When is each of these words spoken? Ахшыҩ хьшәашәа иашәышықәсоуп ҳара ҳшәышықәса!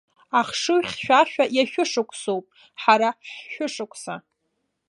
Ахшыҩ 0.39 0.83
хьшәашәа 0.89 1.45
иашәышықәсоуп 1.55 2.45
ҳара 2.81 3.09
ҳшәышықәса! 3.41 4.15